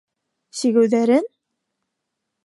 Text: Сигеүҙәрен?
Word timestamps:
Сигеүҙәрен? 0.59 1.27